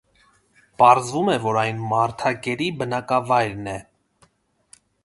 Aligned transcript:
Պարզվում 0.81 1.29
է, 1.35 1.35
որ 1.45 1.59
այն 1.65 1.83
մարդակերի 1.91 2.73
բնակավայրն 2.83 3.73
է։ 3.77 3.79